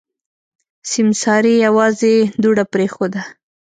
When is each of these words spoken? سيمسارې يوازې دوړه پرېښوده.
سيمسارې 0.91 1.53
يوازې 1.65 2.15
دوړه 2.41 2.63
پرېښوده. 2.73 3.21